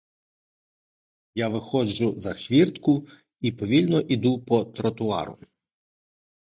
Я 1.41 1.47
виходжу 1.55 2.13
за 2.17 2.33
хвіртку 2.33 3.07
і 3.41 3.51
повільно 3.51 4.01
іду 4.01 4.39
по 4.41 4.65
тротуару. 4.65 5.37